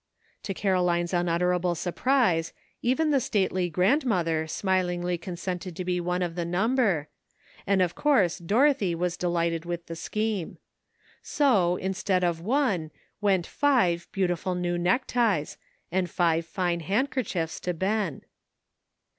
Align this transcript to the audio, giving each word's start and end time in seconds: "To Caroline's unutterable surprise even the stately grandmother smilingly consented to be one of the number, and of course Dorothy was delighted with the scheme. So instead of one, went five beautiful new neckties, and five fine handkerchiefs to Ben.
"To 0.49 0.55
Caroline's 0.55 1.13
unutterable 1.13 1.75
surprise 1.75 2.53
even 2.81 3.11
the 3.11 3.19
stately 3.21 3.69
grandmother 3.69 4.47
smilingly 4.47 5.15
consented 5.15 5.75
to 5.75 5.85
be 5.85 6.01
one 6.01 6.23
of 6.23 6.33
the 6.33 6.43
number, 6.43 7.07
and 7.67 7.83
of 7.83 7.93
course 7.93 8.39
Dorothy 8.39 8.95
was 8.95 9.15
delighted 9.15 9.63
with 9.63 9.85
the 9.85 9.95
scheme. 9.95 10.57
So 11.21 11.75
instead 11.75 12.23
of 12.23 12.41
one, 12.41 12.89
went 13.21 13.45
five 13.45 14.07
beautiful 14.11 14.55
new 14.55 14.79
neckties, 14.79 15.59
and 15.91 16.09
five 16.09 16.47
fine 16.47 16.79
handkerchiefs 16.79 17.59
to 17.59 17.73
Ben. 17.75 18.23